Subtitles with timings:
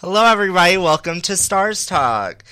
[0.00, 0.76] Hello, everybody.
[0.76, 2.44] Welcome to Starrs Talk.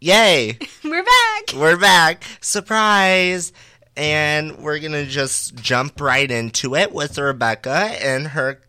[0.00, 0.58] Yay!
[0.84, 1.52] We're back.
[1.54, 2.24] We're back.
[2.40, 3.52] Surprise!
[3.96, 7.70] And we're going to just jump right into it with Rebecca
[8.02, 8.60] and her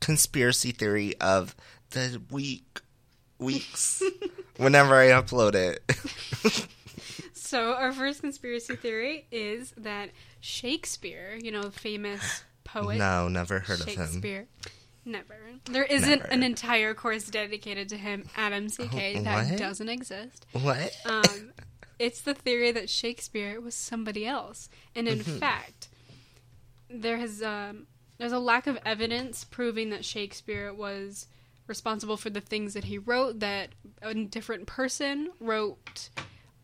[0.00, 1.56] conspiracy theory of
[1.90, 2.80] the week.
[3.38, 4.02] Weeks.
[4.56, 6.68] whenever I upload it.
[7.46, 12.98] So, our first conspiracy theory is that Shakespeare, you know, famous poet.
[12.98, 13.94] no, never heard of him.
[13.94, 14.48] Shakespeare.
[15.06, 15.36] Never.
[15.70, 16.24] There isn't Never.
[16.32, 19.18] an entire course dedicated to him at MCK.
[19.18, 19.58] Oh, that what?
[19.58, 20.44] doesn't exist.
[20.52, 20.92] What?
[21.06, 21.52] Um,
[21.98, 25.38] it's the theory that Shakespeare was somebody else, and in Mm-hmm.
[25.38, 25.88] fact,
[26.90, 27.86] there has um,
[28.18, 31.26] there's a lack of evidence proving that Shakespeare was
[31.68, 33.38] responsible for the things that he wrote.
[33.40, 33.70] That
[34.02, 36.10] a different person wrote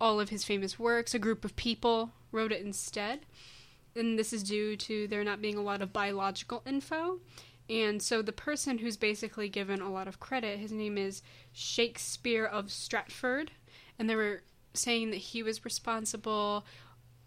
[0.00, 1.14] all of his famous works.
[1.14, 3.20] A group of people wrote it instead,
[3.95, 7.20] and this is due to there not being a lot of biological info.
[7.68, 12.44] And so the person who's basically given a lot of credit, his name is Shakespeare
[12.44, 13.52] of Stratford,
[13.98, 14.42] and they were
[14.74, 16.64] saying that he was responsible,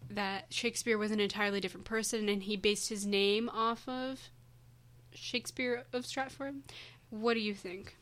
[0.08, 4.30] that Shakespeare was an entirely different person, and he based his name off of
[5.14, 6.56] Shakespeare of Stratford.
[7.10, 7.96] What do you think?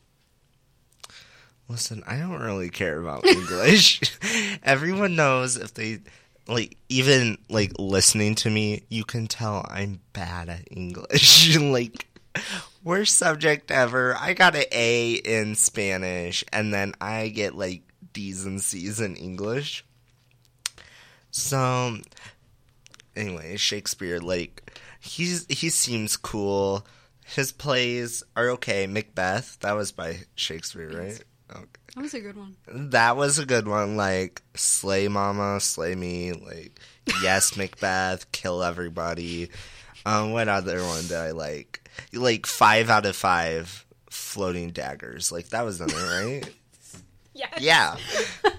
[1.67, 4.01] Listen, I don't really care about English.
[4.63, 5.99] Everyone knows if they
[6.47, 11.57] like even like listening to me, you can tell I'm bad at English.
[11.59, 12.07] like
[12.83, 14.15] worst subject ever.
[14.19, 17.83] I got an A in Spanish and then I get like
[18.13, 19.85] D's and C's in English.
[21.31, 21.97] So
[23.15, 26.85] anyway, Shakespeare like he's he seems cool.
[27.25, 28.85] His plays are okay.
[28.85, 31.23] Macbeth, that was by Shakespeare, right?
[31.51, 31.65] Okay.
[31.95, 32.55] That was a good one.
[32.67, 33.95] That was a good one.
[33.95, 36.33] Like, slay mama, slay me.
[36.33, 36.79] Like,
[37.23, 39.49] yes, Macbeth, kill everybody.
[40.05, 41.84] Um, what other one did I like?
[42.13, 45.31] Like, five out of five floating daggers.
[45.31, 46.43] Like, that was there, right?
[47.37, 47.59] Yes.
[47.59, 47.97] yeah.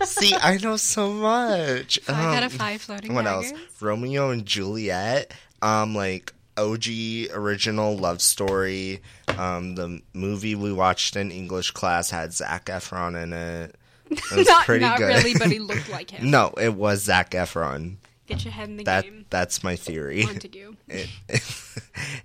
[0.04, 1.98] See, I know so much.
[2.02, 3.52] Five out of Um, five floating What daggers.
[3.52, 3.60] else?
[3.80, 5.32] Romeo and Juliet.
[5.62, 6.84] Um, like OG
[7.32, 9.00] original love story.
[9.28, 13.76] Um, the movie we watched in English class had Zac Efron in it.
[14.10, 15.06] It was not pretty not good.
[15.24, 16.30] really, but he looked like him.
[16.30, 17.96] no, it was Zac Efron.
[18.26, 20.26] Get your head in the That game, that's my theory.
[20.26, 20.74] Montague.
[20.88, 21.08] It,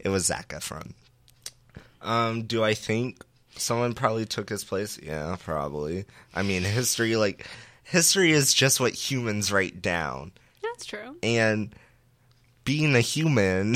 [0.02, 0.92] it was Zac Efron.
[2.02, 3.24] Um, do I think
[3.56, 5.00] someone probably took his place?
[5.02, 6.06] Yeah, probably.
[6.34, 7.48] I mean, history like
[7.84, 10.32] history is just what humans write down.
[10.64, 11.18] That's true.
[11.22, 11.76] and
[12.64, 13.76] being a human,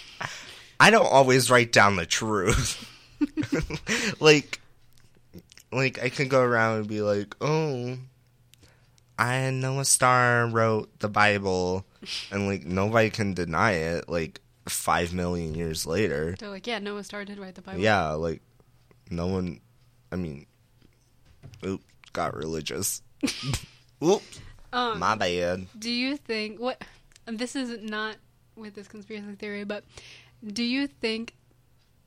[0.80, 2.88] I don't always write down the truth.
[4.20, 4.60] like,
[5.72, 7.96] like I can go around and be like, "Oh,
[9.18, 11.84] I know a Star wrote the Bible,"
[12.30, 14.08] and like nobody can deny it.
[14.08, 17.80] Like five million years later, They're like, yeah, Noah Starr did write the Bible.
[17.80, 18.42] yeah, like
[19.10, 19.60] no one.
[20.12, 20.46] I mean,
[21.64, 21.82] oop,
[22.12, 23.02] got religious.
[24.02, 24.22] oop,
[24.72, 25.66] Um, my bad.
[25.78, 26.82] Do you think what?
[27.26, 28.16] This is not
[28.56, 29.84] with this conspiracy theory, but
[30.46, 31.34] do you think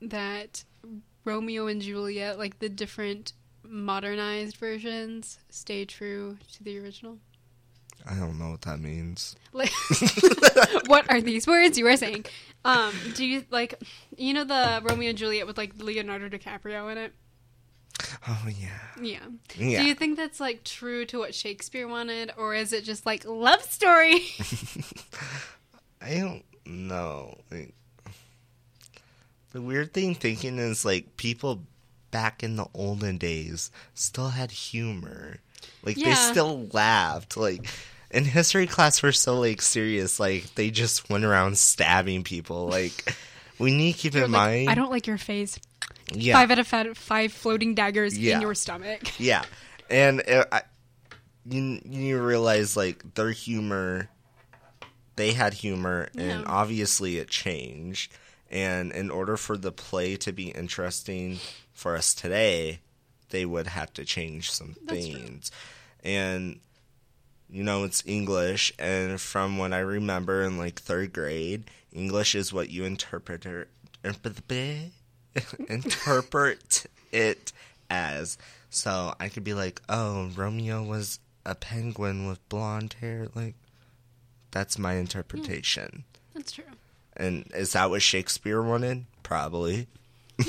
[0.02, 0.64] that
[1.24, 3.32] Romeo and Juliet, like the different
[3.62, 7.18] modernized versions, stay true to the original?
[8.08, 9.36] I don't know what that means.
[9.52, 9.72] Like,
[10.86, 12.26] what are these words you are saying?
[12.64, 13.82] Um, do you like,
[14.16, 17.12] you know, the Romeo and Juliet with like Leonardo DiCaprio in it?
[18.28, 18.68] Oh yeah.
[19.00, 19.26] Yeah.
[19.56, 19.82] Yeah.
[19.82, 23.24] Do you think that's like true to what Shakespeare wanted, or is it just like
[23.24, 24.22] love story?
[26.02, 27.38] I don't know.
[27.50, 27.74] Like,
[29.52, 31.62] the weird thing thinking is like people
[32.10, 35.38] back in the olden days still had humor.
[35.82, 37.36] Like they still laughed.
[37.36, 37.66] Like
[38.10, 42.66] in history class we're so like serious, like they just went around stabbing people.
[42.66, 43.14] Like
[43.58, 45.58] we need to keep They're in like, mind I don't like your face.
[46.12, 46.34] yeah.
[46.34, 48.36] Five out of five, five floating daggers Yeah.
[48.36, 49.00] in your stomach.
[49.20, 49.44] Yeah,
[49.88, 50.62] and uh, I,
[51.48, 54.08] you you realize like their humor,
[55.16, 56.44] they had humor, and Yeah.
[56.46, 58.12] obviously it changed.
[58.50, 61.38] And in order for the play to be interesting
[61.72, 62.80] for us today,
[63.28, 65.14] they would have to change some That's true.
[65.18, 65.50] things.
[66.02, 66.58] And
[67.50, 72.52] you know, it's English, and from what I remember in like third grade, English is
[72.52, 73.46] what you interpret
[75.68, 77.52] interpret it
[77.88, 78.38] as.
[78.70, 83.28] So I could be like, oh, Romeo was a penguin with blonde hair.
[83.34, 83.54] Like,
[84.52, 86.04] that's my interpretation.
[86.32, 86.38] Hmm.
[86.38, 86.64] That's true.
[87.16, 89.06] And is that what Shakespeare wanted?
[89.22, 89.88] Probably.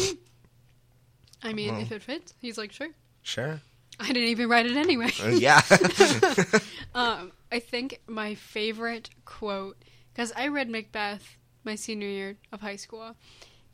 [1.43, 1.81] I mean, Well.
[1.81, 2.89] if it fits, he's like, sure.
[3.23, 3.61] Sure.
[4.01, 5.11] I didn't even write it anyway.
[5.23, 5.61] Uh, yeah.
[6.95, 9.77] um, I think my favorite quote,
[10.13, 13.15] because I read Macbeth my senior year of high school,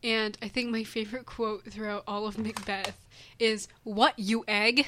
[0.03, 2.97] And I think my favorite quote throughout all of Macbeth
[3.39, 4.85] is, What, you egg?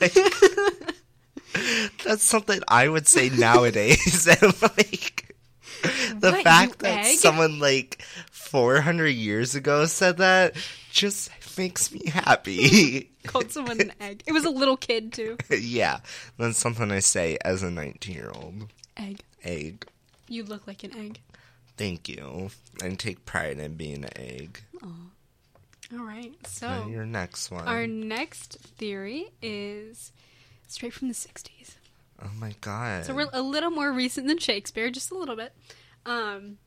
[0.00, 0.14] Like,
[2.04, 4.26] that's something I would say nowadays.
[4.42, 5.34] and like
[6.18, 7.18] the What, fact that egg?
[7.18, 8.02] someone like
[8.32, 10.56] 400 years ago said that
[10.90, 13.10] just makes me happy.
[13.26, 14.22] Called someone an egg.
[14.26, 15.36] It was a little kid, too.
[15.50, 16.00] yeah,
[16.38, 18.72] that's something I say as a 19 year old.
[18.96, 19.20] Egg.
[19.44, 19.86] Egg.
[20.28, 21.20] You look like an egg.
[21.76, 22.50] Thank you.
[22.82, 24.60] I take pride in being an egg.
[25.92, 26.32] All right.
[26.46, 27.66] So, Now your next one.
[27.66, 30.12] our next theory is
[30.68, 31.74] straight from the 60s.
[32.22, 33.04] oh my god.
[33.06, 35.52] So we're a little more recent than Shakespeare, just a little bit.
[36.06, 36.58] Um,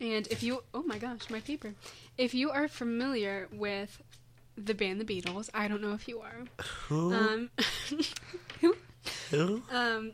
[0.00, 1.74] and if you, oh my gosh, my paper.
[2.16, 4.02] If you are familiar with
[4.56, 6.44] the band The Beatles, I don't know if you are.
[6.88, 7.12] Who?
[7.12, 7.50] Um,
[8.60, 8.76] who?
[9.30, 9.62] Who?
[9.70, 10.12] Um,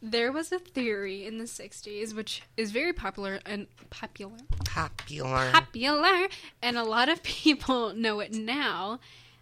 [0.00, 5.50] there was a theory in the 60s, which is very popular and popular, Popular.
[5.50, 6.28] popular,
[6.62, 9.00] and a lot of people know it now.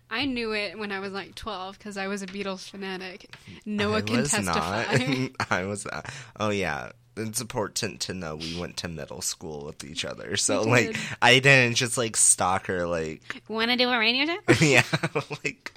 [0.08, 3.34] I knew it when I was like 12 because I was a Beatles fanatic.
[3.64, 5.26] Noah I can testify.
[5.50, 5.84] I was.
[5.84, 6.08] Not.
[6.38, 6.90] Oh yeah.
[7.16, 10.96] It's important to know we went to middle school with each other, so like.
[11.22, 14.38] I didn't just like stalk her like Want to do a radio show?
[14.64, 14.82] yeah
[15.44, 15.72] like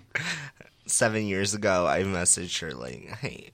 [0.86, 1.88] seven years ago.
[1.88, 3.51] I messaged her like, "Hey,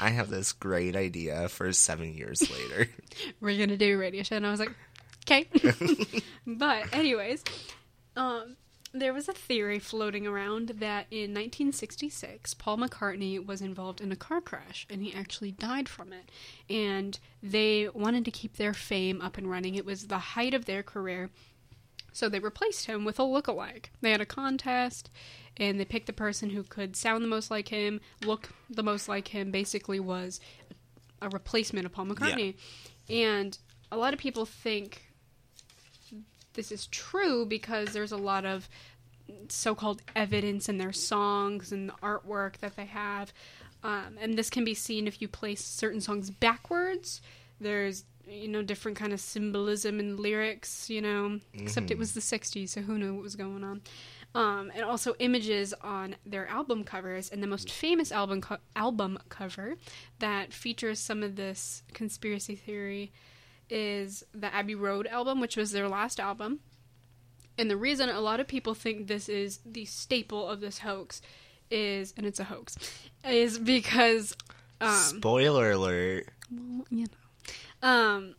[0.00, 2.90] I have this great idea for seven years later."
[3.40, 4.70] we're gonna do a radio show and i was like
[5.26, 5.46] okay
[6.46, 7.42] but anyways
[8.16, 8.56] um
[8.92, 14.16] there was a theory floating around that in 1966 paul mccartney was involved in a
[14.16, 16.30] car crash and he actually died from it
[16.68, 20.64] and they wanted to keep their fame up and running it was the height of
[20.64, 21.30] their career
[22.18, 23.92] so they replaced him with a look-alike.
[24.00, 25.08] They had a contest,
[25.56, 29.08] and they picked the person who could sound the most like him, look the most
[29.08, 29.52] like him.
[29.52, 30.40] Basically, was
[31.22, 32.56] a replacement of Paul McCartney.
[33.08, 33.56] And
[33.92, 35.07] a lot of people think
[36.58, 38.68] this is true because there's a lot of
[39.48, 43.32] so-called evidence in their songs and the artwork that they have,
[43.84, 47.22] um, and this can be seen if you place certain songs backwards.
[47.60, 51.38] There's you know different kind of symbolism in lyrics, you know.
[51.54, 53.80] Except it was the '60s, so who knew what was going on.
[54.34, 59.20] Um, and also images on their album covers, and the most famous album co- album
[59.28, 59.76] cover
[60.18, 63.12] that features some of this conspiracy theory
[63.70, 66.60] is the Abbey Road album, which was their last album.
[67.56, 71.20] And the reason a lot of people think this is the staple of this hoax
[71.70, 72.76] is, and it's a hoax,
[73.28, 74.36] is because,
[74.80, 76.28] um, Spoiler alert.
[76.50, 78.34] well, you know, um,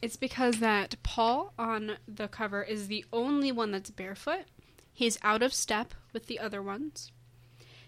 [0.00, 4.44] it's because that Paul on the cover is the only one that's barefoot.
[4.92, 7.10] He's out of step with the other ones.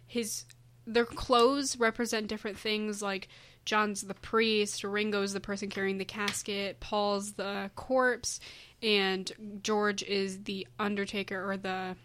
[0.07, 0.45] His
[0.87, 3.29] their clothes represent different things like
[3.65, 8.41] John's the priest, Ringo's the person carrying the casket, Paul's the corpse,
[8.83, 9.31] and
[9.63, 11.97] George is the undertaker or the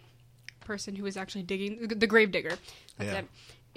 [0.61, 2.57] person who is actually digging the grave digger.
[2.97, 3.19] That's Yeah.
[3.19, 3.27] it.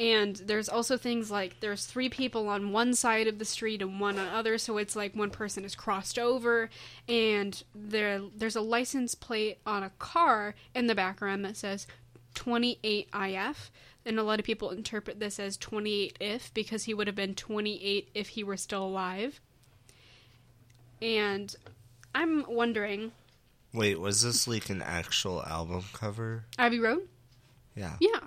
[0.01, 3.99] And there's also things like there's three people on one side of the street and
[3.99, 6.71] one on the other, so it's like one person is crossed over,
[7.09, 11.89] and there there's a license plate on a car in the background that says
[12.37, 13.71] 28IF,
[14.09, 17.35] and a lot of people interpret this as 28 if because he would have been
[17.37, 19.41] 28 if he were still alive.
[21.01, 21.55] And
[22.15, 23.13] I'm wondering,
[23.73, 26.45] Wait, was this like an actual album cover?
[26.59, 27.07] Abbey Road?
[27.77, 27.97] Yeah.
[28.01, 28.21] Yeah.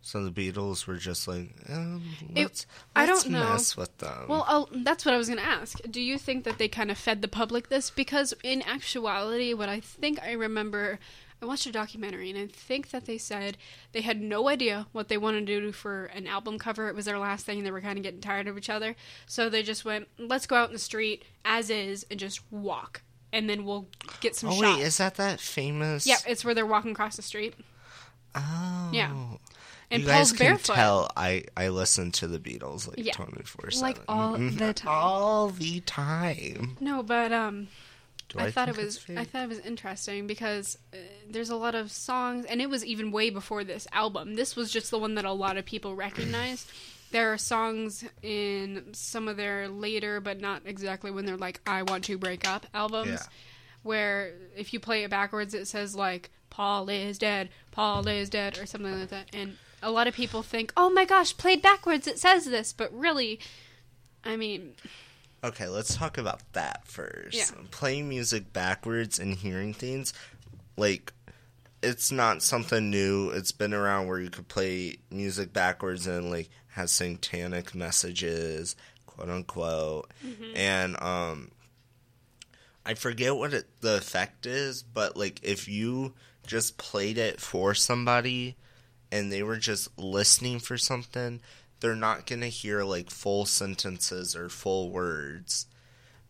[0.00, 2.02] So the Beatles were just like, um,
[2.34, 3.40] It- let's, I let's don't know.
[3.50, 4.28] mess with them.
[4.28, 5.78] Well, I'll, that's what I was going to ask.
[5.90, 7.90] Do you think that they kind of fed the public this?
[7.90, 10.98] Because in actuality, what I think I remember,
[11.44, 13.56] I watched a documentary and I think that they said
[13.92, 16.88] they had no idea what they wanted to do for an album cover.
[16.88, 17.58] It was their last thing.
[17.58, 18.96] And they were kind of getting tired of each other.
[19.26, 23.02] So they just went, let's go out in the street as is and just walk.
[23.32, 23.86] And then we'll
[24.20, 24.78] get some oh shots.
[24.78, 26.06] wait, is that that famous?
[26.06, 27.54] yeah, it's where they're walking across the street.
[28.34, 28.90] Oh.
[28.92, 29.12] Yeah.
[29.90, 30.74] And you Paul's guys can barefoot.
[30.74, 33.12] tell I I listen to the Beatles like Yeah.
[33.12, 34.88] twenty four Like all the time.
[34.92, 36.76] all the time.
[36.80, 37.68] No, but um,
[38.28, 40.96] Do I, thought it was I thought it was interesting because uh,
[41.30, 44.34] there's a lot of songs, and it was even way before this album.
[44.34, 46.68] This was just the one that a lot of people recognized.
[47.12, 51.82] there are songs in some of their later, but not exactly when they're like "I
[51.82, 53.26] Want to Break Up" albums, Yeah.
[53.82, 58.58] where if you play it backwards, it says like "Paul is dead, Paul is dead"
[58.58, 62.06] or something like that, and a lot of people think, "Oh my gosh, played backwards,
[62.06, 63.38] it says this," but really,
[64.24, 64.74] I mean,
[65.44, 67.36] Okay, let's talk about that first.
[67.36, 67.50] Yeah.
[67.70, 70.14] Playing music backwards and hearing things,
[70.76, 71.12] like,
[71.82, 73.30] it's not something new.
[73.30, 78.74] It's been around where you could play music backwards and, like, have satanic messages,
[79.06, 80.10] quote unquote.
[80.26, 80.56] Mm-hmm.
[80.56, 81.50] And, um,
[82.86, 86.14] I forget what it, the effect is, but like if you
[86.46, 88.56] just played it for somebody
[89.10, 91.40] and they were just listening for something,
[91.80, 95.66] they're not going to hear like full sentences or full words.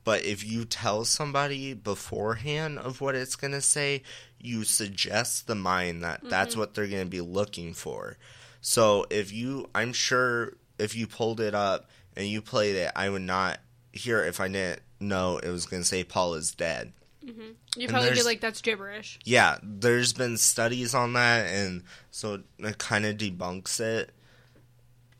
[0.04, 4.02] But if you tell somebody beforehand of what it's going to say,
[4.38, 6.28] you suggest the mind that mm-hmm.
[6.28, 8.18] that's what they're going to be looking for.
[8.60, 13.08] So if you, I'm sure if you pulled it up and you played it, I
[13.08, 13.60] would not
[13.92, 16.92] hear it if I didn't know it was going to say Paul is dead.
[17.24, 17.40] Mm-hmm.
[17.76, 22.42] You'd And probably be like, "That's gibberish." Yeah, there's been studies on that, and so
[22.58, 24.10] it kind of debunks it.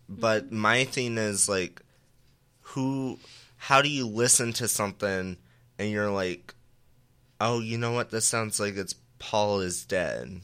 [0.09, 0.57] But mm-hmm.
[0.59, 1.81] my thing is like,
[2.61, 3.19] who,
[3.57, 5.37] how do you listen to something
[5.79, 6.55] and you're like,
[7.41, 8.11] oh, you know what?
[8.11, 10.41] This sounds like it's Paul is dead.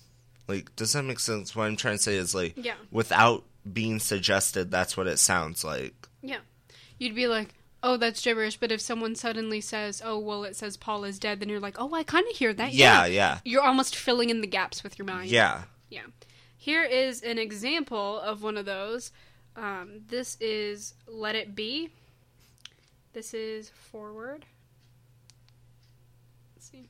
[0.48, 1.54] Like, does that make sense?
[1.54, 2.74] What I'm trying to say is like, Yeah.
[2.90, 6.08] without being suggested, that's what it sounds like.
[6.22, 6.38] Yeah.
[6.98, 10.76] You'd be like, "Oh, that's gibberish." But if someone suddenly says, "Oh, well, it says
[10.76, 13.62] Paul is dead," then you're like, "Oh, I kind of hear that." Yeah, yeah, You're
[13.62, 15.30] almost filling in the gaps with your mind.
[15.30, 15.62] yeah.
[15.88, 16.02] Yeah.
[16.56, 19.12] Here is an example of one of those.
[19.60, 21.90] Um, this is Let It Be.
[23.12, 24.46] This is Forward.
[26.56, 26.88] Let's see.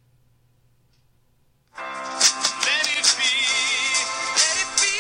[1.77, 3.33] Let it be,
[4.37, 4.95] let it be,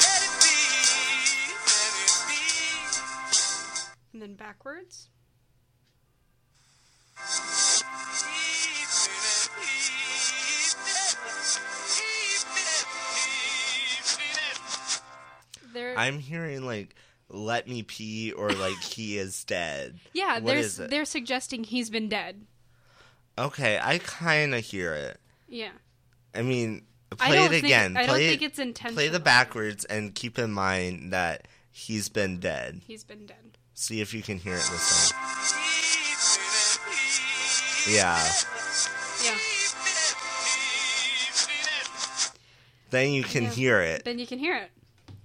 [0.00, 0.56] let it be,
[1.68, 2.40] let it be.
[4.14, 5.08] And then backwards.
[15.74, 16.94] There, I'm hearing like,
[17.28, 19.98] let me pee or like he is dead.
[20.12, 20.90] yeah, What there's is it?
[20.90, 22.46] they're suggesting he's been dead.
[23.36, 25.18] Okay, I kind of hear it.
[25.48, 25.70] Yeah.
[26.34, 27.96] I mean, I play don't it think- again.
[27.96, 28.94] I play don't it, think it's intentional.
[28.96, 32.80] Play the backwards and keep in mind that he's been dead.
[32.86, 33.58] He's been dead.
[33.74, 35.20] See if you can hear it this time.
[37.92, 38.22] Yeah.
[39.24, 39.38] Yeah.
[42.90, 43.50] Then you can Yeah.
[43.50, 44.04] hear it.
[44.04, 44.70] Then you can hear it.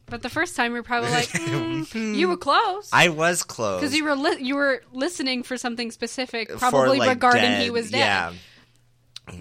[0.10, 2.90] But the first time you're probably like, mm, you were close.
[2.92, 3.80] I was close.
[3.82, 7.70] Because you were li- you were listening for something specific, For, probably like, regarding he
[7.70, 8.00] was dead.
[8.00, 8.34] Yeah.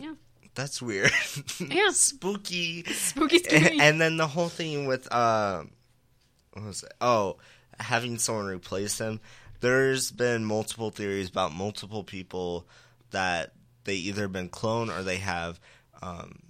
[0.00, 0.14] Yeah.
[0.54, 1.12] That's weird.
[1.60, 1.90] Yeah.
[1.92, 2.84] Spooky.
[2.84, 3.80] Spooky, spooky.
[3.80, 5.62] and then the whole thing with uh,
[6.52, 6.92] what was it?
[7.00, 7.36] Oh,
[7.78, 9.20] having someone replace him.
[9.60, 12.66] There's been multiple theories about multiple people
[13.10, 13.52] that
[13.84, 15.58] they either been cloned or they have
[16.02, 16.40] um,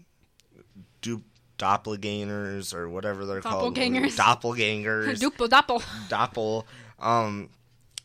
[1.01, 1.23] du-
[1.59, 3.75] doppelgangers or whatever they're called.
[3.75, 4.17] Doppelgangers.
[4.17, 5.21] Doppelgangers.
[5.49, 5.83] Doppel.
[6.09, 6.65] Doppel.
[6.99, 7.50] Um,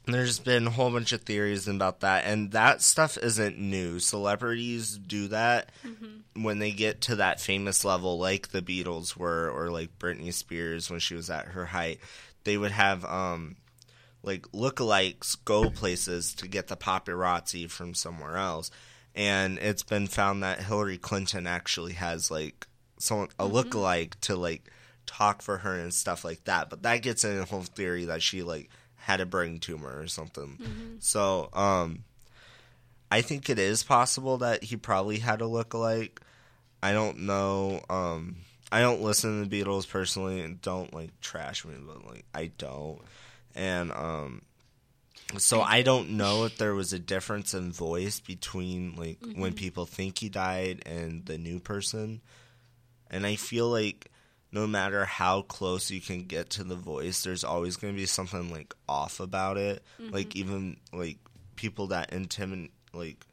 [0.05, 3.99] there's been a whole bunch of theories about that, and that stuff isn't new.
[3.99, 5.69] Celebrities do that
[6.35, 10.89] when they get to that famous level, like the Beatles were, or like Britney Spears
[10.89, 11.99] when she was at her height.
[12.43, 13.55] They would have um,
[14.23, 18.71] like lookalikes go places to get the paparazzi from somewhere else,
[19.15, 22.67] and it's been found that Hillary Clinton actually has like
[23.03, 24.71] someone a lookalike to like
[25.05, 26.69] talk for her and stuff like that.
[26.69, 30.07] But that gets in a whole theory that she like had a brain tumor or
[30.07, 30.57] something.
[30.99, 32.03] So, um,
[33.11, 36.17] I think it is possible that he probably had a lookalike.
[36.81, 37.81] I don't know.
[37.89, 38.37] Um,
[38.71, 42.51] I don't listen to the Beatles personally and don't like trash me, but like I
[42.57, 42.99] don't.
[43.53, 44.41] And um,
[45.37, 49.85] so I don't know if there was a difference in voice between like when people
[49.85, 52.21] think he died and the new person.
[53.13, 54.09] And I feel like
[54.51, 58.05] no matter how close you can get to the voice, there's always going to be
[58.05, 59.81] something like off about it.
[59.99, 61.17] Like even like
[61.55, 63.25] people that intimidate, like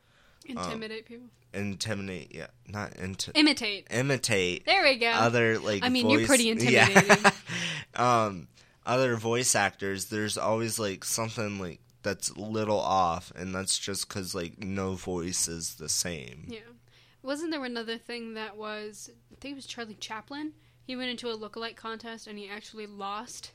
[0.47, 1.27] Intimidate people.
[1.55, 3.87] intimidate, yeah, not inti- Imitate.
[3.91, 5.09] imitate There we go.
[5.11, 5.83] other like.
[5.85, 6.89] I mean, you're voice- pretty Yeah.
[6.89, 7.33] intimidating.
[7.95, 8.49] um,
[8.87, 14.35] other voice actors, there's always like something like that's little off, and that's just because
[14.35, 16.47] like no voice is the same.
[16.49, 16.61] yeah.
[17.23, 19.11] Wasn't there another thing that was?
[19.33, 20.53] I think it was Charlie Chaplin.
[20.83, 23.53] He went into a lookalike contest and he actually lost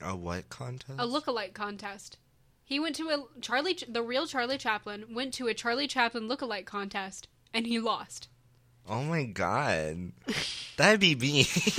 [0.00, 0.98] A what contest?
[0.98, 2.18] a lookalike contest.
[2.64, 6.66] He went to a Charlie, the real Charlie Chaplin, went to a Charlie Chaplin lookalike
[6.66, 8.28] contest and he lost.
[8.88, 10.12] Oh my god,
[10.76, 11.46] that'd be me.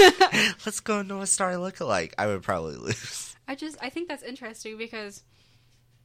[0.66, 2.14] Let's go into a star lookalike.
[2.18, 3.36] I would probably lose.
[3.48, 5.24] I just I think that's interesting because,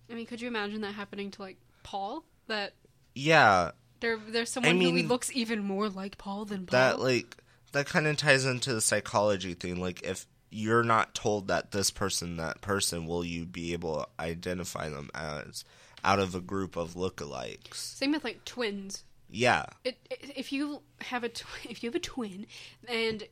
[0.09, 2.25] I mean, could you imagine that happening to like Paul?
[2.47, 2.75] That
[3.17, 3.73] Yeah,
[4.03, 6.79] there there's someone who mean, looks even more like Paul than Paul.
[6.79, 7.39] that like
[7.73, 9.81] that kind of ties into the psychology thing.
[9.81, 14.07] Like if you're not told that this person, that person, will you be able to
[14.23, 15.65] identify them as
[16.05, 17.75] out of a group of lookalikes?
[17.77, 19.05] Same with like twins.
[19.31, 22.47] Yeah, It, it, if you have a tw- if you have a twin
[22.87, 23.23] and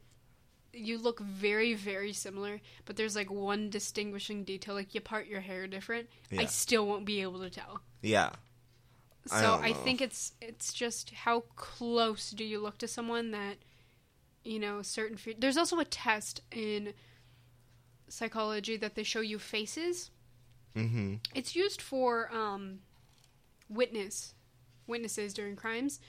[0.73, 5.41] you look very very similar, but there's like one distinguishing detail, like you part your
[5.41, 7.83] hair different, I still won't be able to tell.
[8.01, 8.31] yeah.
[9.27, 13.59] So I I, think it's it's just how close do you look to someone that
[14.45, 15.17] you know certain.
[15.17, 16.95] Fe- There's also a test in
[18.09, 20.11] psychology that they show you faces.
[20.75, 21.17] Mm-hmm.
[21.35, 22.81] It's used for um,
[23.69, 24.35] witness
[24.87, 26.01] witnesses during crimes,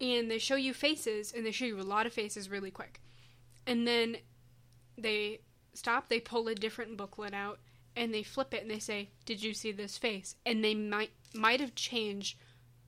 [0.00, 3.00] and they show you faces, and they show you a lot of faces really quick,
[3.66, 4.16] and then
[4.96, 5.40] they
[5.74, 6.08] stop.
[6.08, 7.58] They pull a different booklet out,
[7.96, 11.10] and they flip it, and they say, "Did you see this face?" And they might
[11.34, 12.38] might have changed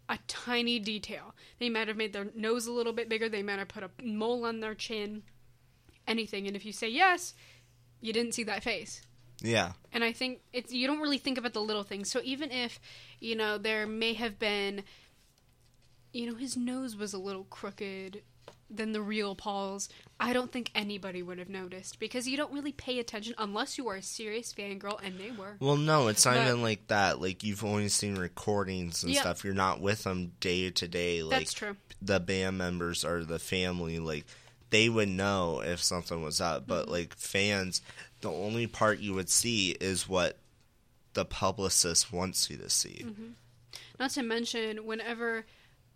[0.08, 1.34] a tiny detail.
[1.58, 3.28] They might have made their nose a little bit bigger.
[3.28, 5.22] They might have put a mole on their chin.
[6.06, 7.34] Anything, and if you say yes,
[8.00, 9.02] you didn't see that face.
[9.40, 9.72] Yeah.
[9.92, 12.08] And I think it's you don't really think about the little things.
[12.08, 12.78] So even if,
[13.18, 14.84] you know, there may have been
[16.16, 18.22] you know, his nose was a little crooked
[18.68, 22.72] than the real Paul's, I don't think anybody would have noticed because you don't really
[22.72, 25.56] pay attention unless you are a serious fangirl and they were.
[25.60, 27.20] Well, no, it's not But- even like that.
[27.20, 29.20] Like you've only seen recordings and Yeah.
[29.20, 29.44] stuff.
[29.44, 31.22] You're not with them day to day.
[31.22, 31.76] Like That's true.
[32.02, 33.98] the band members or the family.
[34.00, 34.26] Like
[34.70, 36.62] they would know if something was up.
[36.62, 36.68] Mm-hmm.
[36.68, 37.82] But like fans,
[38.20, 40.38] the only part you would see is what
[41.12, 43.02] the publicist wants you to see.
[43.04, 43.28] Mm-hmm.
[44.00, 45.46] Not to mention whenever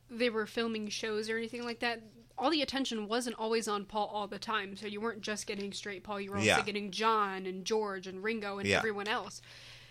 [0.08, 2.02] they were filming shows or anything like that,
[2.40, 4.74] all the attention wasn't always on Paul all the time.
[4.76, 6.62] So you weren't just getting straight Paul, you were also Yeah.
[6.62, 8.78] getting John and George and Ringo and Yeah.
[8.78, 9.42] everyone else.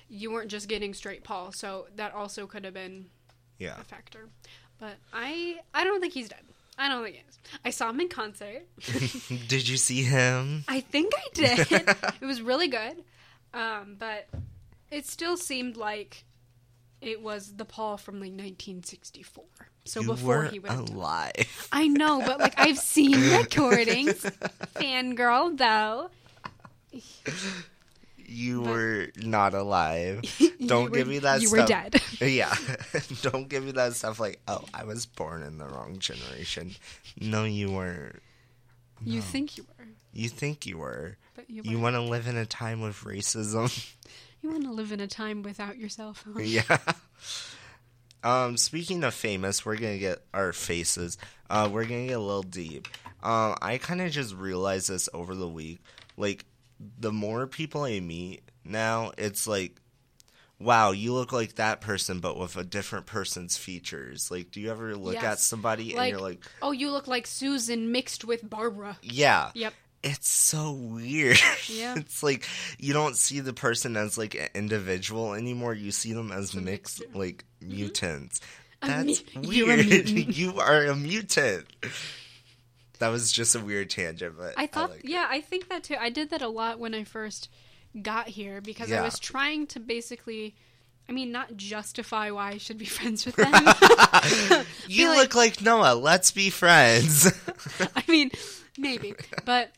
[0.10, 3.10] You weren't just getting straight Paul, so that also could have been
[3.60, 3.80] Yeah.
[3.80, 4.30] a factor.
[4.80, 6.44] But I I don't think he's dead.
[6.78, 7.38] I don't think he is.
[7.66, 8.64] I saw him in concert.
[9.48, 10.64] Did you see him?
[10.68, 11.60] I think I did.
[12.22, 13.04] it was really good.
[13.54, 14.30] Um, but
[14.90, 16.24] it still seemed like
[17.02, 19.44] it was the Paul from like 1964.
[19.86, 20.90] So you before he went.
[20.90, 21.68] alive.
[21.72, 24.16] I know, but like I've seen recordings.
[24.76, 26.10] Fangirl though.
[28.32, 30.22] You But- were not alive.
[30.66, 31.60] Don't were- give me that You stuff.
[31.62, 32.02] were dead.
[32.22, 32.54] Yeah.
[33.24, 36.76] Don't give me that stuff like, oh, I was born in the wrong generation.
[37.20, 38.22] No, you weren't.
[39.04, 41.18] You think you were, You think you were.
[41.36, 43.72] but you You want to live in a time of racism?
[44.42, 46.36] You want to live in a time without your cell phone.
[46.44, 46.78] yeah.
[48.24, 51.18] Um, speaking of famous, we're gonna get our faces.
[51.50, 52.88] Uh, we're gonna get a little deep.
[53.24, 55.80] Um, I kind of just realized this over the week.
[56.18, 56.46] Like,
[57.00, 59.78] the more people I meet now, it's like,
[60.60, 64.30] wow, you look like that person, but with a different person's features.
[64.30, 65.44] Like, do you ever look at Yes.
[65.44, 68.98] somebody and you're like, Oh, you look like Susan mixed with Barbara.
[69.02, 69.74] yeah, Yep.
[70.04, 71.38] It's so weird.
[71.68, 71.96] Yeah.
[71.98, 72.48] it's like
[72.80, 75.74] you don't see the person as like an individual anymore.
[75.74, 77.76] You see them as mixed, like mm-hmm.
[77.76, 78.42] mutants.
[78.82, 79.54] That's mu- weird.
[79.54, 80.38] you're a mutant.
[80.38, 81.68] you are a mutant.
[83.00, 85.06] That was just a weird tangent, but I thought, it.
[85.06, 85.96] yeah, I think that too.
[86.00, 87.50] I did that a lot when I first
[88.02, 90.56] got here because I was trying to basically,
[91.08, 93.54] I mean, not justify why I should be friends with them.
[94.88, 95.96] you like- look like Noah.
[95.96, 97.32] Let's be friends.
[97.96, 98.32] I mean,
[98.78, 99.14] maybe,
[99.46, 99.72] but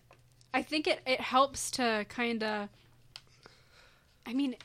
[0.54, 2.70] I think it it helps to kind of.
[4.26, 4.56] I mean,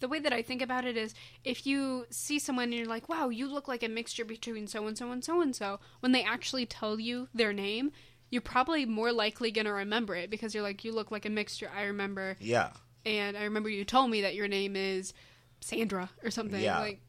[0.00, 3.08] the way that I think about it is, if you see someone and you're like,
[3.08, 6.12] "Wow, you look like a mixture between so and so and so and so," when
[6.12, 7.92] they actually tell you their name,
[8.30, 11.70] you're probably more likely gonna remember it because you're like, "You look like a mixture."
[11.74, 12.70] I remember, yeah.
[13.06, 15.14] and I remember you told me that your name is
[15.60, 16.60] Sandra or something.
[16.60, 16.80] Yeah.
[16.80, 17.00] Like,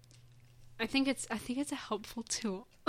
[0.80, 2.68] I think it's I think it's a helpful tool.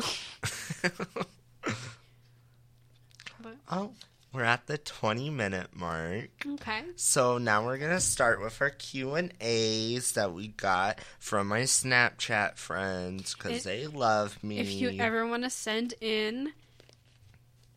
[3.41, 3.93] but oh,
[4.35, 6.31] we're at the 20 minute mark.
[6.45, 6.83] okay.
[6.97, 11.61] So now we're gonna start with our Q and A's that we got from my
[11.61, 14.59] Snapchat friends because they love me.
[14.59, 16.53] If you ever want to send in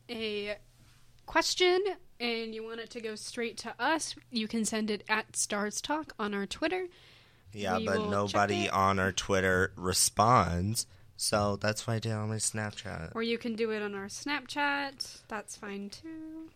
[0.10, 0.56] a
[1.26, 1.80] question
[2.20, 5.80] and you want it to go straight to us, you can send it at Starrs
[5.82, 6.88] Talk on our Twitter.
[7.54, 12.30] yeah, we but nobody on our Twitter responds, so that's why I did it on
[12.30, 13.12] my Snapchat.
[13.16, 15.22] Or you can do it on our Snapchat.
[15.28, 16.50] That's fine too.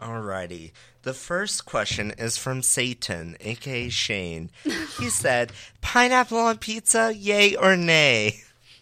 [0.00, 0.72] Alrighty.
[1.02, 4.50] The first question is from Satan, aka Shane.
[4.98, 8.40] He said, Pineapple on pizza, yay or nay?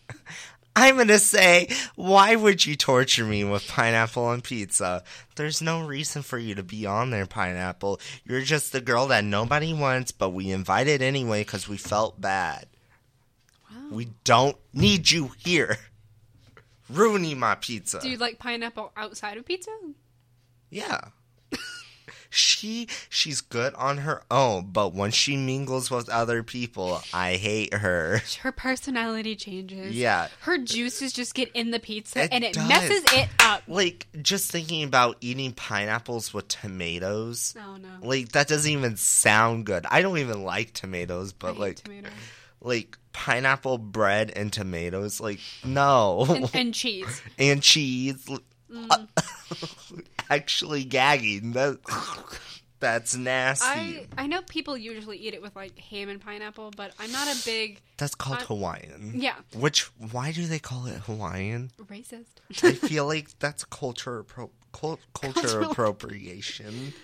[0.77, 5.03] I'm gonna say, why would you torture me with pineapple on pizza?
[5.35, 8.01] There's no reason for you to be on there, pineapple.
[8.25, 12.66] You're just the girl that nobody wants, but we invited anyway because we felt bad.
[13.90, 15.76] We don't need you here.
[16.88, 18.00] Ruining my pizza.
[18.00, 19.70] Do you like pineapple outside of pizza?
[20.70, 21.00] Yeah.
[22.31, 27.74] she she's good on her own, but when she mingles with other people, I hate
[27.74, 28.20] her.
[28.42, 29.94] Her personality changes.
[29.94, 30.29] Yeah.
[30.40, 32.68] Her juices just get in the pizza It and it does.
[32.68, 33.62] messes it up.
[33.68, 37.55] Like just thinking about eating pineapples with tomatoes.
[37.57, 37.88] Oh no.
[38.03, 39.87] Like that doesn't even sound good.
[39.90, 42.12] I don't even like tomatoes, but like tomatoes.
[42.61, 45.20] Like pineapple bread and tomatoes.
[45.20, 47.23] Like no, and, and cheese.
[47.38, 48.27] and cheese.
[48.73, 49.09] Mm.
[50.31, 51.53] Actually, gagging.
[51.53, 51.79] That
[52.79, 53.66] that's nasty.
[53.66, 57.27] I I know people usually eat it with like ham and pineapple, but I'm not
[57.27, 59.12] a big That's called I- Hawaiian.
[59.16, 61.73] yeah Which why do they call it Hawaiian?
[61.90, 62.37] racist.
[62.62, 66.94] I feel like that's culture appro- cul- culture Cultural- appropriation.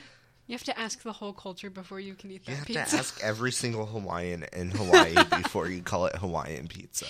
[0.47, 2.85] You have to ask the whole culture before you can eat that You have pizza.
[2.91, 7.07] to ask every single Hawaiian in Hawaii before you call it Hawaiian pizza.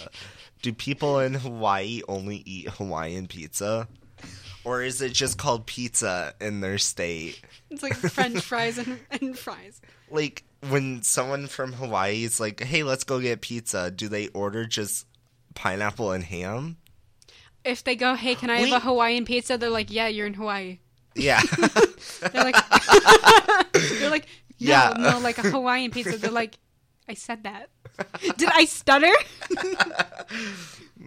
[0.62, 3.88] Do people in Hawaii only eat Hawaiian pizza?
[4.64, 7.40] Or is it just called pizza in their state?
[7.70, 9.80] It's like French fries and, and fries.
[10.10, 14.64] Like when someone from Hawaii is like, "Hey, let's go get pizza." Do they order
[14.66, 15.06] just
[15.54, 16.78] pineapple and ham?
[17.64, 18.68] If they go, hey, can I Wait.
[18.70, 19.58] have a Hawaiian pizza?
[19.58, 20.78] They're like, yeah, you're in Hawaii.
[21.16, 21.40] Yeah.
[22.32, 22.56] They're like,
[23.72, 24.94] they're like, no, Yeah.
[24.98, 26.16] no, like a Hawaiian pizza.
[26.18, 26.58] They're like,
[27.08, 27.70] I said that.
[28.36, 29.12] Did I stutter?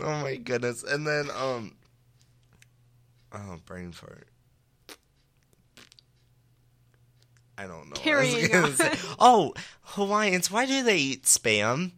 [0.01, 0.83] oh my goodness.
[0.83, 1.75] And then um
[3.31, 4.27] Oh, brain fart.
[7.57, 7.95] I don't know.
[7.95, 8.93] I Carrying say.
[9.19, 11.91] Oh, Hawaiians, why do they eat spam?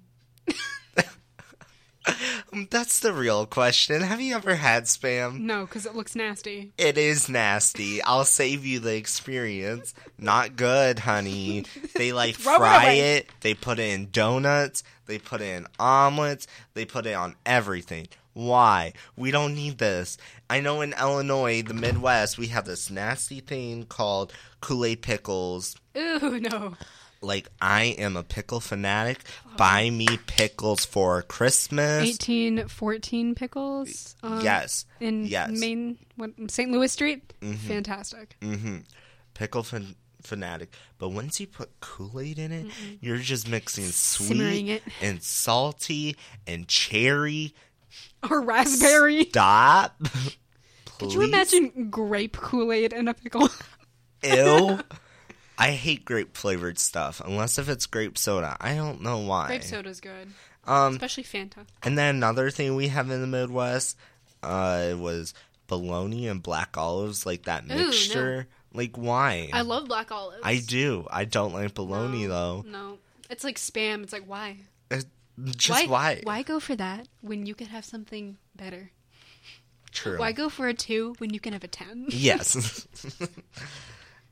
[2.69, 4.01] That's the real question.
[4.01, 5.39] Have you ever had spam?
[5.39, 6.71] No, because it looks nasty.
[6.77, 8.01] It is nasty.
[8.03, 9.93] I'll save you the experience.
[10.17, 11.65] Not good, honey.
[11.95, 13.29] They like Throw it fry it.
[13.41, 14.83] They put it in donuts.
[15.05, 16.47] They put it in omelets.
[16.73, 18.07] They put it on everything.
[18.33, 18.93] Why?
[19.15, 20.17] We don't need this.
[20.49, 25.75] I know in Illinois, the Midwest, we have this nasty thing called Kool Aid pickles.
[25.97, 26.75] Ooh, no.
[27.21, 29.19] Like, I am a pickle fanatic.
[29.55, 32.01] Buy me pickles for Christmas.
[32.07, 34.15] 1814 pickles.
[34.23, 34.85] Um, yes.
[34.99, 35.51] In yes.
[35.51, 36.71] Main, what, St.
[36.71, 37.33] Louis Street.
[37.67, 38.37] Fantastic.
[38.41, 38.77] Mm-hmm.
[39.35, 40.73] Pickle fan- fanatic.
[40.97, 42.67] But once you put Kool Aid in it,
[43.01, 46.15] you're just mixing sweet and salty
[46.47, 47.53] and cherry.
[48.29, 49.25] Or raspberry.
[49.25, 50.01] Stop.
[50.99, 53.49] Could you imagine grape Kool Aid in a pickle?
[54.23, 54.79] Ew.
[55.61, 58.57] I hate grape flavored stuff unless if it's grape soda.
[58.59, 59.47] I don't know why.
[59.47, 60.29] grape soda's good,
[60.65, 61.67] Um, especially Fanta.
[61.83, 63.95] and then another thing we have in the Midwest
[64.41, 65.35] uh, was
[65.67, 67.75] bologna and black olives, like that no.
[67.75, 68.47] mixture.
[68.73, 69.49] Like why?
[69.53, 70.41] I love black olives.
[70.43, 71.05] I do.
[71.11, 72.65] I don't like bologna No, though.
[72.67, 72.97] No,
[73.29, 74.01] it's like spam.
[74.03, 74.57] It's like why?
[74.89, 75.05] It-
[75.55, 76.21] just why?
[76.23, 78.91] Why go for that when you could have something better?
[79.91, 80.17] True.
[80.17, 82.07] Why go for a two when you can have a ten?
[82.09, 82.87] Yes.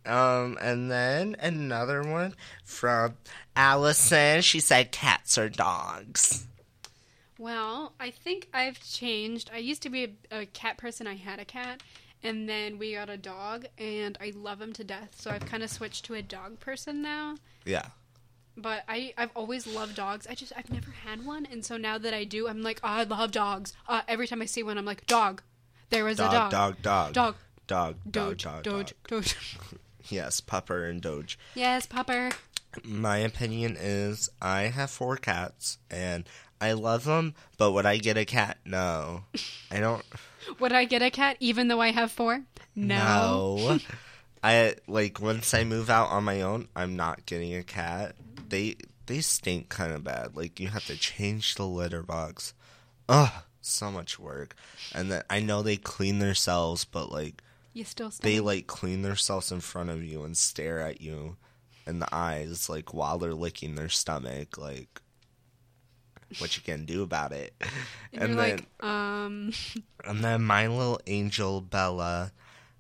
[0.06, 3.16] um, and then another one from
[3.56, 4.42] Allison.
[4.42, 6.48] She said cats or dogs.
[7.38, 9.50] Well, I think I've changed.
[9.54, 11.08] I used to be a, a cat person.
[11.08, 11.82] I had a cat,
[12.22, 15.16] and then we got a dog, and I love him to death.
[15.20, 17.36] So I've kind of switched to a dog person now.
[17.66, 17.86] Yeah.
[18.58, 20.28] But I, I've always loved dogs.
[20.30, 22.88] I just, I've never had one, and so now that I do, I'm like, oh,
[22.90, 23.74] I love dogs.
[23.88, 25.42] Uh, every time I see one, I'm like, dog.
[25.92, 26.52] There was Dog, a dog.
[26.52, 27.14] dog, dog.
[27.14, 27.36] Dog.
[27.68, 28.44] Dog, dog, Doge.
[28.44, 28.96] dog, Doge.
[29.08, 29.26] dog.
[30.10, 31.38] Yes, Pupper and Doge.
[31.56, 32.30] yes, Popper.
[32.84, 36.28] My opinion is I have four cats and
[36.62, 38.58] I love them, but would I get a cat?
[38.66, 39.24] No.
[39.72, 40.04] I don't.
[40.60, 42.42] Would I get a cat even though I have four?
[42.76, 43.56] No.
[43.58, 43.80] No.
[44.44, 48.16] I like once I move out on my own, I'm not getting a cat.
[48.48, 50.36] They they stink kind of bad.
[50.36, 52.54] Like you have to change the litter box.
[53.10, 54.56] Ugh, so much work.
[54.94, 57.42] And then I know they clean themselves, but like
[57.74, 61.38] You still they like clean themselves in front of you and stare at you
[61.86, 65.02] in the eyes like while they're licking their stomach like
[66.38, 67.54] what you can do about it.
[68.14, 69.52] and, And, then like, um,
[70.06, 72.32] and then my little angel Bella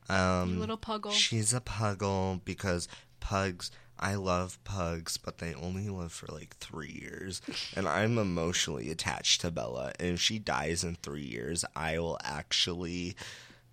[0.08, 1.12] um little puggle.
[1.12, 2.88] She's a puggle because
[3.20, 3.72] pugs.
[4.02, 7.42] I love pugs, but they only live for like three years,
[7.76, 9.92] and I'm emotionally attached to Bella.
[10.00, 13.16] And if she dies in three years, I will actually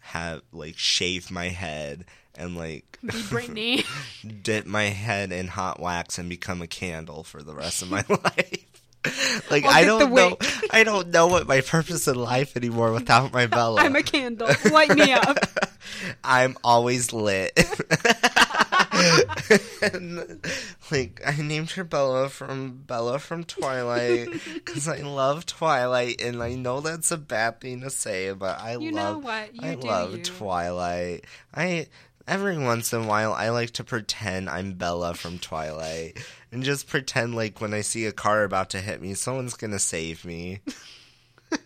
[0.07, 3.85] have like shave my head and like Be Brittany.
[4.42, 8.05] dip my head in hot wax and become a candle for the rest of my
[8.09, 8.64] life.
[9.51, 10.37] like I'll I don't know.
[10.73, 13.81] I don't know what my purpose in life anymore without my Bella.
[13.83, 14.49] I'm a candle.
[14.73, 15.37] Light me up.
[16.25, 17.53] I'm always lit.
[19.83, 20.45] And,
[20.90, 26.55] like I named her Bella from Bella from Twilight because I love Twilight, and I
[26.55, 29.55] know that's a bad thing to say, but I You know love what?
[29.55, 30.23] You I love you.
[30.25, 31.25] Twilight.
[31.55, 31.87] I
[32.29, 36.19] every once in a while I like to pretend I'm Bella from Twilight
[36.51, 39.79] and just pretend like when I see a car about to hit me, someone's gonna
[39.79, 40.61] save me.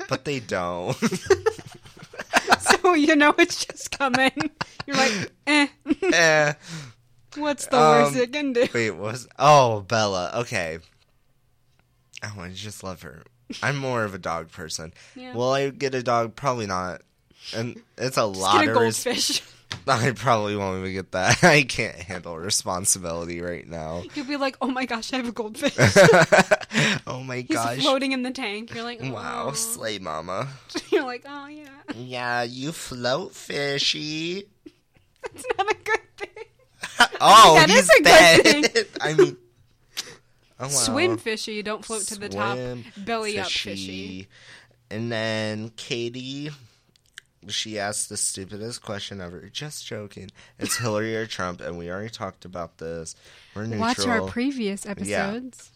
[0.09, 0.95] but they don't.
[2.61, 4.51] so you know it's just coming.
[4.87, 5.69] You're like, eh.
[6.13, 6.53] eh.
[7.37, 8.67] What's the worst Um, it can do?
[8.75, 10.33] Wait, was oh Bella?
[10.37, 10.79] Okay.
[12.23, 13.23] Oh, I just love her.
[13.63, 14.93] I'm more of a dog person.
[15.17, 15.35] Yeah.
[15.35, 16.37] Will I get a dog?
[16.37, 17.03] Probably not.
[17.57, 19.43] And it's a Just lot a of res- goldfish.
[19.87, 21.43] I probably won't even get that.
[21.45, 24.03] I can't handle responsibility right now.
[24.15, 25.73] You'll be like, oh my gosh, I have a goldfish.
[27.07, 27.79] oh my He's gosh.
[27.81, 28.75] floating in the tank.
[28.75, 30.49] You're like, Wow, "Aw." slay mama.
[30.91, 34.45] You're like, oh yeah, Yeah, you float, fishy.
[35.23, 36.01] that's not a good.
[37.21, 38.73] Oh, That he's is a good dead.
[38.73, 38.85] thing.
[39.01, 39.37] I mean,
[40.59, 40.69] oh, wow.
[40.69, 42.57] Swim fishy, don't float to the top.
[42.57, 44.29] Swim, Belly up fishy.
[44.91, 46.51] And then Katie,
[47.49, 49.49] she asked the stupidest question ever.
[49.53, 50.31] Just joking.
[50.59, 53.15] It's Hillary or Trump, and we already talked about this.
[53.55, 53.81] We're neutral.
[53.81, 55.71] Watch our previous episodes.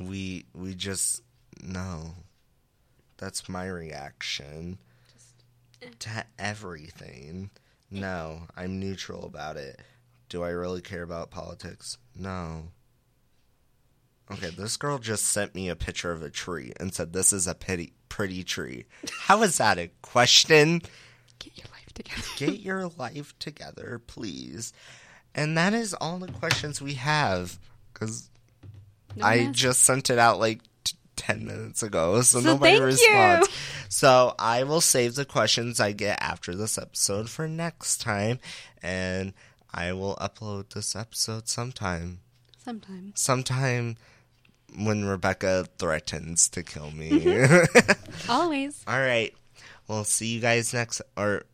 [0.00, 1.22] we we just
[1.62, 2.14] no.
[3.18, 4.78] That's my reaction
[5.82, 5.86] eh.
[6.00, 7.50] to everything.
[7.90, 9.80] No, I'm neutral about it.
[10.28, 11.98] Do I really care about politics?
[12.14, 12.64] No.
[14.30, 17.46] Okay, this girl just sent me a picture of a tree and said this is
[17.46, 18.86] a pretty pretty tree.
[19.20, 20.82] How is that a question?
[21.38, 22.22] Get your life together.
[22.36, 24.72] Get your life together, please.
[25.34, 27.58] And that is all the questions we have
[27.94, 28.30] cuz
[29.14, 33.46] No I just sent it out like t- 10 minutes ago, so, So nobody responds.
[33.48, 33.54] you.
[33.88, 38.40] So I will save the questions I get after this episode for next time,
[38.82, 39.32] and
[39.76, 42.20] I will upload this episode sometime.
[42.64, 43.20] Sometimes.
[43.20, 43.96] Sometime
[44.74, 47.44] when Rebecca threatens to kill me.
[48.28, 48.82] Always.
[48.88, 49.34] All right.
[49.86, 51.44] We'll see you guys next, or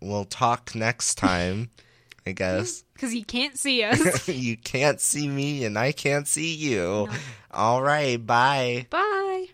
[0.00, 1.70] we'll talk next time,
[2.26, 2.84] I guess.
[2.94, 4.28] Because you can't see us.
[4.28, 7.08] you can't see me, and I can't see you.
[7.50, 8.24] All right.
[8.24, 8.86] Bye.
[8.90, 9.48] Bye.